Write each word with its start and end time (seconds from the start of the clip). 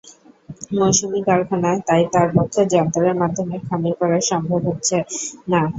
মৌসুমি 0.73 1.19
কারখানা, 1.27 1.71
তাই 1.87 2.03
তার 2.13 2.27
পক্ষে 2.35 2.61
যন্ত্রের 2.73 3.15
মাধ্যমে 3.21 3.55
খামির 3.67 3.95
করা 3.99 4.17
সম্ভব 4.29 4.61
হচ্ছে 4.69 4.97
না। 5.51 5.61